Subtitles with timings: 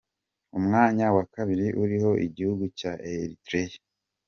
[0.57, 3.77] Umwanya wa kabiri uriho igihugu cya Eritrea.